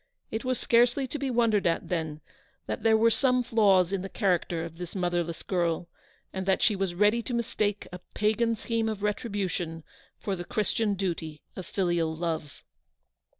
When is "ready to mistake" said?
6.95-7.87